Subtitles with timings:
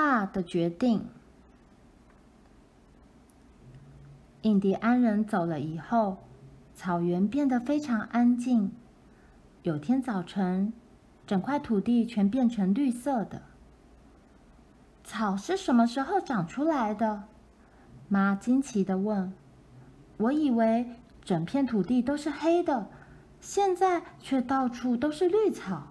[0.00, 1.04] 爸的决定。
[4.40, 6.16] 印第安人走了以后，
[6.74, 8.72] 草原变得非常安静。
[9.62, 10.72] 有天早晨，
[11.26, 13.42] 整块土地全变成绿色的。
[15.04, 17.24] 草是什么时候长出来的？
[18.08, 19.30] 妈惊奇地问。
[20.16, 22.88] 我以为整片土地都是黑的，
[23.38, 25.88] 现在却到处都是绿草。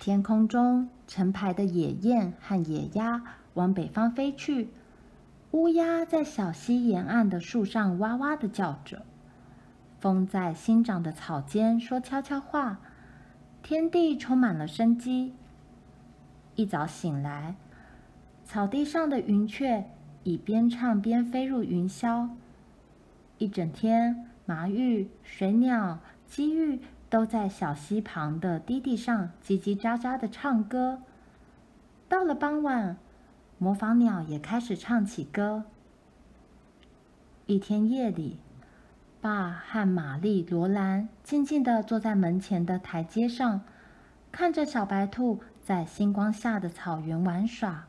[0.00, 3.22] 天空中成排的野雁和野鸭
[3.52, 4.70] 往北方飞去。
[5.50, 9.02] 乌鸦在小溪沿岸的树上哇哇的叫着，
[9.98, 12.80] 风在新长的草间说悄悄话，
[13.62, 15.34] 天地充满了生机。
[16.54, 17.56] 一早醒来，
[18.42, 19.84] 草地上的云雀
[20.22, 22.26] 已边唱边飞入云霄。
[23.36, 31.02] 一整天，麻雀、水鸟、鸡玉都在小溪旁的堤地上叽叽喳喳的唱歌。
[32.08, 32.96] 到了傍晚，
[33.58, 35.64] 模仿鸟也开始唱起歌。
[37.46, 38.38] 一天夜里，
[39.20, 43.60] 爸和玛丽、罗兰静静地坐在门前的台阶上，
[44.30, 47.86] 看着小白兔在星光下的草原玩耍。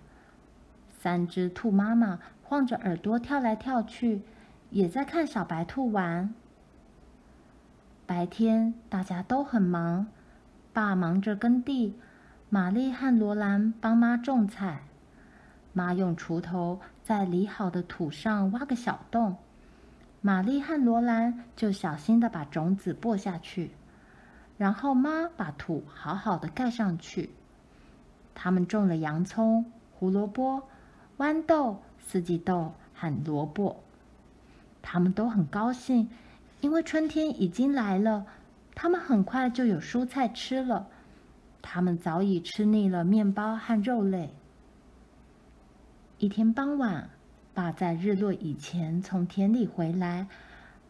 [0.90, 4.24] 三只兔妈妈晃着耳朵跳来跳去，
[4.72, 6.34] 也在看小白兔玩。
[8.12, 10.06] 白天大家都很忙，
[10.74, 11.96] 爸忙着耕地，
[12.50, 14.82] 玛丽和罗兰帮妈种菜。
[15.72, 19.38] 妈用锄头在理好的土上挖个小洞，
[20.20, 23.72] 玛丽和罗兰就小心地把种子播下去，
[24.58, 27.30] 然后妈把土好好的盖上去。
[28.36, 30.64] 他们种了洋葱、胡萝卜、
[31.18, 33.82] 豌豆、四季豆和萝卜。
[34.82, 36.10] 他们都很高兴，
[36.62, 38.26] 因为春天已经来了，
[38.74, 40.88] 他们很快就有蔬菜吃了。
[41.62, 44.34] 他们早已吃腻了面包和肉类。
[46.18, 47.10] 一天傍晚，
[47.54, 50.28] 爸在日落以前从田里回来，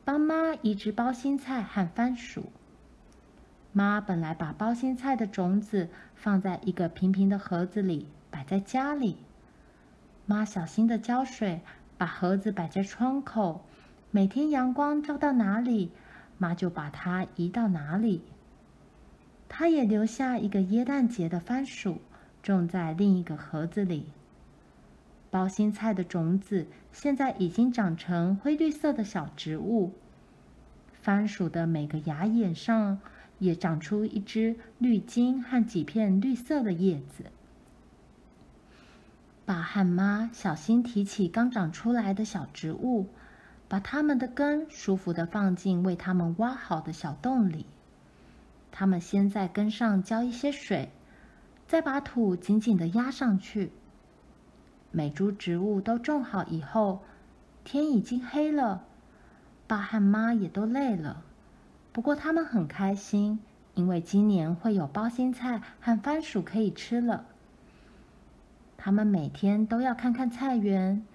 [0.03, 2.51] 帮妈移植包心菜和番薯。
[3.71, 9.17] 妈本来把包心菜的种子放在一个平平的盒子里，摆在家里。
[10.25, 11.61] 妈小心的浇水，
[11.97, 13.65] 把盒子摆在窗口，
[14.13, 15.89] 每天阳光照到哪里，
[16.37, 18.21] 妈就把它移到哪里。
[19.47, 22.01] 她也留下一个耶诞节的番薯，
[22.43, 24.07] 种在另一个盒子里。
[25.29, 29.93] 包心菜的种子现在已经长成灰绿色的小植物，
[30.91, 32.99] 番薯的每个芽眼上
[33.39, 37.31] 也长出一只绿茎和几片绿色的叶子。
[39.45, 43.07] 爸和妈小心提起刚长出来的小植物，
[43.71, 47.65] 把它们的根舒服地放进为它们挖好的小洞里。
[48.69, 50.91] 他们先在根上浇一些水，
[51.69, 53.71] 再把土紧紧地压上去。
[54.91, 57.01] 每株植物都种好以后，
[57.63, 58.83] 天已经黑了，
[59.67, 61.23] 爸和妈也都累了。
[61.93, 63.39] 不过他们很开心，
[63.75, 67.23] 因为今年会有包心菜和番薯可以吃了。
[68.75, 71.05] 他们每天都要看看菜园，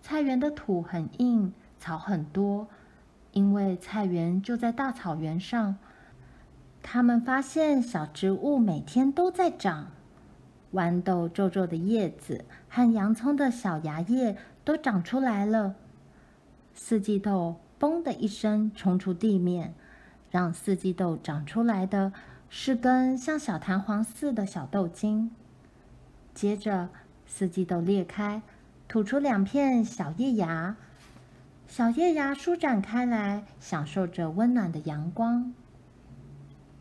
[0.00, 1.52] 菜园的土很硬，
[1.82, 2.68] 草很多，
[3.32, 5.76] 因为菜园就在大草原上。
[6.80, 9.88] 他们发现小植物每天都在长。
[10.72, 15.74] 豌豆皱皱的叶子和洋葱的小芽叶都长出来了。
[16.72, 19.74] 四季豆“嘣”的一声冲出地面，
[20.30, 22.12] 让四季豆长出来的
[22.48, 25.32] 是根像小弹簧似的小豆茎。
[26.32, 26.90] 接着，
[27.26, 28.40] 四季豆裂开，
[28.86, 30.76] 吐出两片小叶芽，
[31.72, 35.54] 小叶芽舒展开来，享受着温暖的阳光。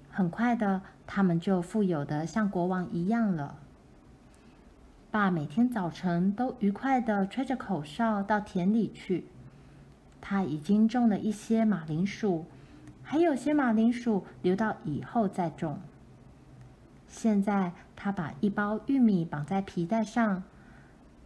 [0.09, 3.55] 很快的，它们就富有的像国王一样了。
[5.09, 9.27] 爸每天早晨都愉快地吹着口哨到田里去。
[10.19, 12.45] 他已经种了一些马铃薯，
[13.01, 15.79] 还有些马铃薯留到以后再种。
[17.07, 20.43] 现在他把一包玉米绑在皮带上，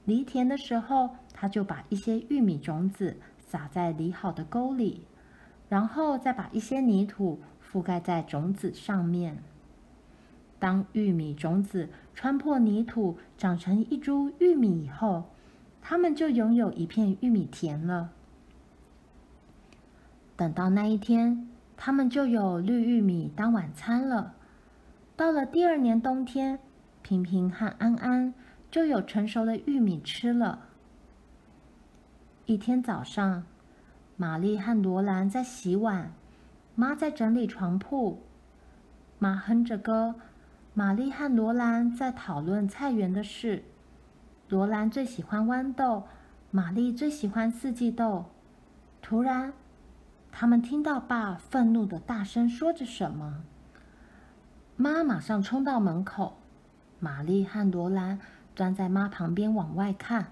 [0.03, 5.03] 犁田的时候，他就把一些玉米种子撒在犁好的沟里，
[5.69, 9.37] 然后再把一些泥土覆盖在种子上面。
[10.57, 15.25] 当玉米种子穿破泥土，长成一株玉米以后，
[15.81, 18.09] 他们就拥有一片玉米田了。
[20.35, 24.33] 等到那一天，他们就有绿玉米当晚餐了。
[25.15, 26.59] 到了第二年冬天，
[27.01, 28.33] 平平和安安
[28.71, 30.59] 就有成熟的玉米吃了。
[32.47, 33.43] 一天早上，
[34.17, 36.11] 玛丽和罗兰在洗碗，
[36.75, 38.21] 妈在整理床铺，
[39.17, 40.13] 妈哼着歌。
[40.75, 43.63] 玛丽和罗兰在讨论菜园的事。
[44.47, 46.03] 罗兰最喜欢豌豆，
[46.51, 48.25] 玛丽最喜欢四季豆。
[49.01, 49.51] 突然，
[50.31, 53.41] 他们听到爸愤怒的大声说着什么。
[54.75, 56.37] 妈马上冲到门口，
[56.99, 58.19] 玛丽和罗兰
[58.55, 60.27] 站在妈旁边往外看。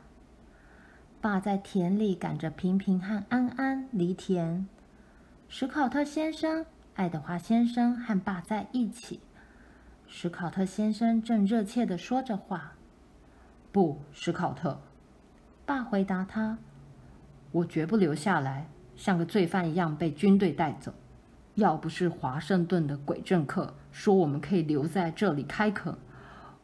[1.24, 4.68] 爸在田里赶着平平和安安犁田。
[5.48, 6.66] 史考特先生、
[6.96, 9.22] 爱德华先生和爸在一起。
[10.06, 12.74] 史考特先生正热切地说着话。
[13.72, 14.82] 不，史考特，
[15.66, 16.58] 爸回答他
[17.54, 18.68] ：“我绝不留下来，
[18.98, 20.94] 像个罪犯一样被军队带走。
[21.56, 25.96] 要不是华盛顿的鬼政客说我们可以留在这里开垦，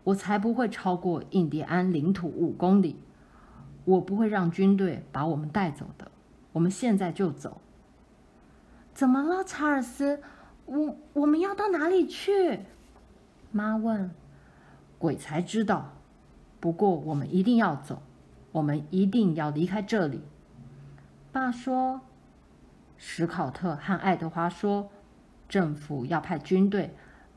[0.04, 2.98] 我才不会超过印第安领土五公里。
[3.90, 6.12] 我不会让军队把我们带走的。
[6.52, 7.60] 我们现在就走。”
[8.94, 10.22] 怎么了，查尔斯？
[10.66, 12.60] 我我们要到哪里去？
[13.52, 14.12] 妈问。
[14.98, 15.94] 鬼才知道。
[16.60, 18.02] 不过，我们一定要走，
[18.52, 20.22] 我们一定要离开这里。
[21.32, 22.02] 爸说
[22.98, 24.90] ：“史考特和爱德华说，
[25.48, 26.94] 政府要派军队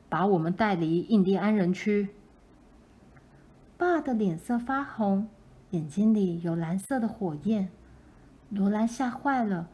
[0.09, 2.09] 把我们带离印第安人区。”
[3.79, 5.29] 爸的脸色发红，
[5.73, 7.69] 眼睛里有蓝色的火焰。
[8.49, 9.69] 罗兰吓坏了，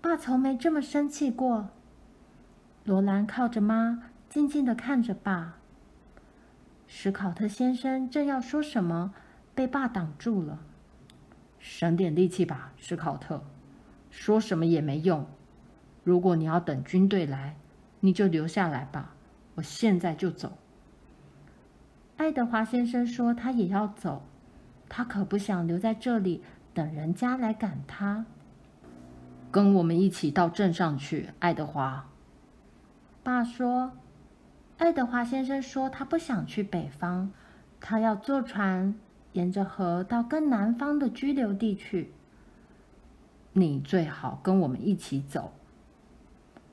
[0.00, 1.68] 爸从没这么生气过。
[2.84, 5.58] 罗兰靠着妈，静静地看着爸。
[6.86, 9.12] 史考特先生正要说什么，
[9.54, 10.60] 被爸挡住了。
[11.58, 13.44] 省点力气吧，史考特，
[14.10, 15.26] 说什么也没用。
[16.04, 17.56] 如果你要等军队来，
[18.00, 19.14] 你就留下来吧。
[19.56, 20.56] 我现在就走。
[22.16, 24.22] 爱德华先生说他也要走，
[24.96, 26.40] 他可不想留在这里
[26.72, 28.26] 等人家来赶他。
[29.50, 32.06] 跟我们一起到镇上去，爱德华。
[33.24, 33.90] 爸说。
[34.78, 37.30] 爱德华先生说：“他不想去北方，
[37.80, 38.94] 他要坐船
[39.32, 42.12] 沿着河到更南方的居留地去。
[43.52, 45.52] 你最好跟我们一起走。”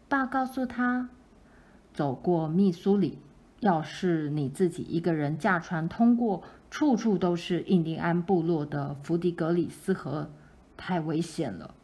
[0.07, 1.09] 爸告诉他
[1.91, 3.17] ：“走过密苏里，
[3.61, 10.31] 要是你自己一个人驾船通过处处都是印第安部落的弗迪格里斯河，
[10.75, 11.75] 太危险了。”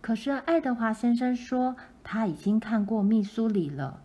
[0.00, 4.00] 可是爱德华先生说：“他已经看过密苏里了。”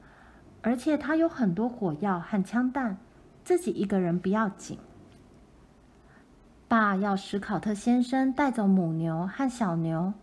[0.66, 2.98] 而且他有很多火药和枪弹，
[3.44, 4.78] 自己一个人不要紧。
[6.70, 10.14] 爸要史考特先生带走母牛和小牛，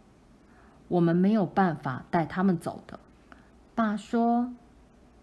[0.89, 2.99] 我们没有办法带他们走的。
[3.75, 4.55] 爸说：“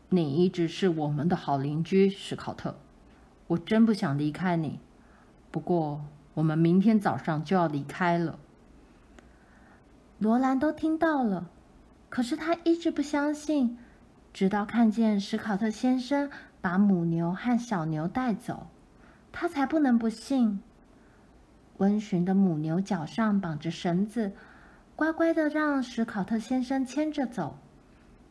[0.09, 2.75] 你一直是我们的好邻居，史考特，
[3.47, 4.79] 我真不想离开你。
[5.51, 6.01] 不过
[6.35, 8.37] 我们明天早上就要离开了。”
[10.19, 11.47] 罗兰都听到了，
[12.09, 13.77] 可是他一直不相信。
[14.33, 16.29] 直到看见史考特先生
[16.61, 18.67] 把母牛和小牛带走，
[19.31, 20.61] 他才不能不信。
[21.77, 24.33] 温驯的母牛脚上绑着绳子，
[24.95, 27.57] 乖乖的让史考特先生牵着走。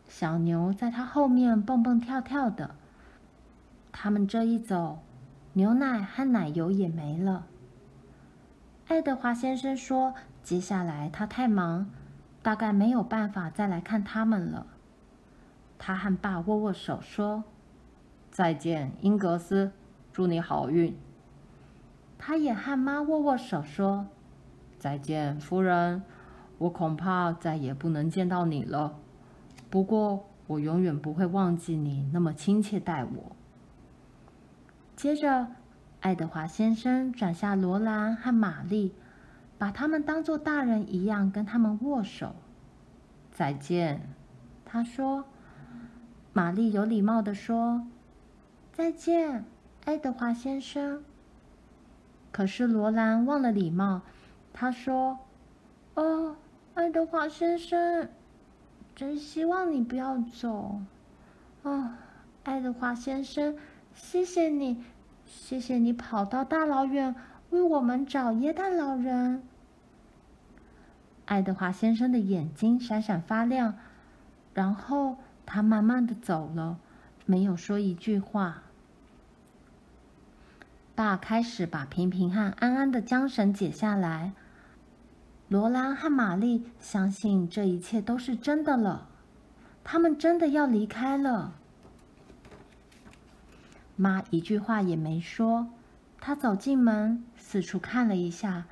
[0.08, 2.76] 小牛在他后面蹦蹦跳跳的。
[3.98, 4.98] 他们这一走，
[5.54, 7.46] 牛奶和奶油也没了。
[8.88, 10.12] 爱德华先生说
[10.44, 11.90] ：“接下来他太忙，
[12.42, 14.66] 大概没有办法再来看他们了。”
[15.78, 17.44] 他和爸握握手，说
[18.30, 19.72] ：“再见，英格斯，
[20.12, 20.94] 祝你好运。”
[22.18, 24.08] 他也和妈握握手，说
[24.78, 26.02] ：“再见，夫人，
[26.58, 28.98] 我恐怕再也不能见到你了。
[29.70, 33.35] 不过，我永远不会忘记你那么亲切待我。”
[34.96, 35.46] 接着，
[36.00, 38.94] 爱德华先生转向罗兰和玛丽，
[39.58, 42.34] 把他们当作大人一样跟他们握手。
[43.30, 44.00] “再见。”
[44.64, 45.24] 他说。
[46.32, 47.86] 玛丽有礼貌地说
[48.70, 49.46] ：“再见，
[49.86, 51.02] 爱德华先生。”
[52.30, 54.02] 可是罗兰忘了礼貌，
[54.52, 55.18] 他说
[55.96, 56.36] ：“哦，
[56.74, 58.10] 爱德华先生，
[58.94, 60.78] 真希望你不要走。
[61.62, 61.92] 哦，
[62.44, 63.56] 爱德华先生，
[63.96, 64.84] 谢谢你，
[65.26, 67.16] 谢谢你跑到大老远
[67.50, 69.42] 为我们找耶诞老人。”
[71.26, 73.74] 爱德华先生的眼睛闪闪发亮，
[74.54, 75.16] 然后。
[75.48, 76.80] 他慢慢的走了，
[77.24, 78.64] 没有说一句话。
[80.96, 84.32] 爸开始把平平和安安的缰绳解下来。
[85.48, 89.06] 罗兰和玛丽相信这一切都是真的了，
[89.84, 91.55] 他们真的要离开了。
[93.96, 95.68] 妈一句话也没说，
[96.20, 98.66] 她走进门，四处看了一下，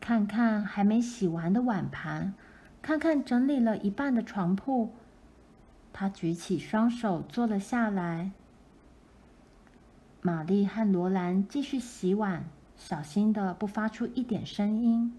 [0.00, 2.32] 看看还没洗完的碗盘，
[2.80, 4.92] 看看整理了一半的床铺。
[5.92, 8.30] 他举起双手坐了下来。
[10.22, 12.44] 玛丽和罗兰继续洗碗，
[12.76, 15.12] 小心的不发出一点声音。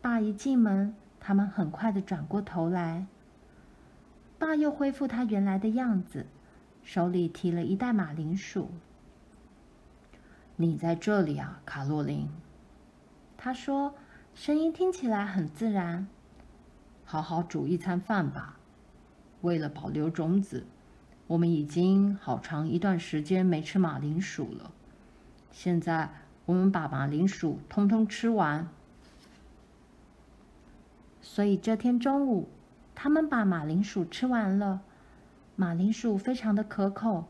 [0.00, 3.06] 爸一进门，他们很快的转过头来。
[4.38, 6.26] 爸又恢复他原来的样子，
[6.88, 8.70] 手里提了一袋马铃薯。
[10.56, 12.30] 你在这里啊，卡洛琳。
[13.36, 13.94] 他说，
[14.34, 16.08] 声音听起来很自然。
[17.04, 18.56] 好好煮一餐饭吧。
[19.42, 20.64] 为了保留种子，
[21.26, 24.70] 我们已经好长一段时间没吃马铃薯了。
[25.52, 26.08] 现在，
[26.46, 28.66] 我们把马铃薯通通吃完。
[31.20, 32.48] 所以这天中午，
[32.94, 34.80] 他们把马铃薯吃完了。
[35.60, 37.24] 马铃薯非常的可口。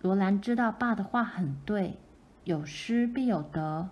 [0.00, 1.96] 罗兰知道爸的话很对，
[2.42, 3.90] 有失必有得。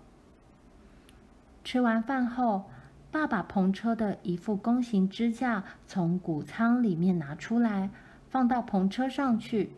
[1.62, 2.64] 吃完饭后，
[3.12, 7.90] 爸把篷车的一副弓形支架从谷仓里面拿出来，
[8.28, 9.76] 放到篷车上去。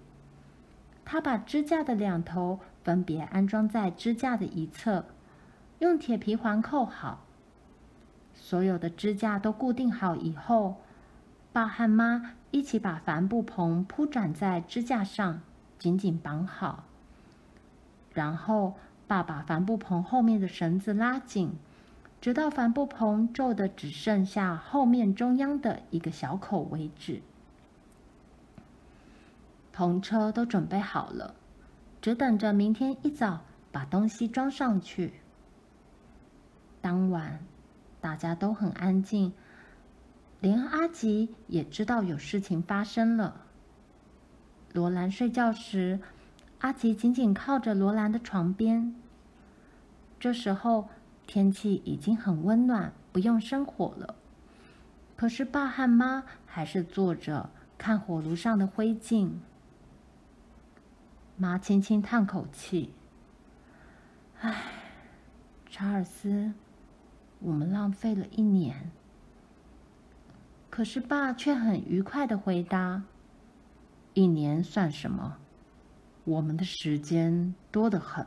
[1.05, 5.05] 他把支架的两头分别安装在支架的一侧，
[5.81, 7.27] 用铁皮环扣好。
[8.33, 10.77] 所有的支架都固定好以后，
[11.53, 15.41] 爸和妈一起把帆布棚铺展在支架上，
[15.79, 16.85] 紧紧绑好。
[18.13, 18.75] 然后，
[19.07, 21.53] 爸把帆布棚后面的绳子拉紧，
[22.21, 27.23] 直到帆布棚皱的只剩下后面中央的一个小口为止。
[29.75, 31.35] 篷车都准备好了，
[32.01, 35.15] 只等着明天一早把东西装上去。
[36.81, 37.41] 当晚。
[38.01, 39.33] 大家都很安静，
[40.41, 43.43] 连阿吉也知道有事情发生了。
[44.73, 45.99] 罗兰睡觉时，
[46.61, 48.95] 阿吉紧紧靠着罗兰的床边。
[50.21, 50.89] 这时候
[51.27, 54.15] 天气已经很温暖，不用生火了。
[55.17, 59.33] 可是爸和妈还是坐着看火炉上的灰烬。
[61.37, 62.93] 妈轻轻叹口气
[64.41, 64.73] ：“唉，
[65.69, 66.53] 查尔斯。”
[67.41, 68.91] 我们浪费了一年，
[70.79, 73.03] 可是爸却很愉快的回答
[74.15, 75.39] ：“一年算什么？
[76.23, 78.25] 我们的时间多得很。”